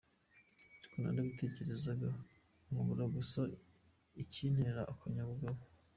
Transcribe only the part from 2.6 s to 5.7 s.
nkabura gusa ikintera akanyabugabo.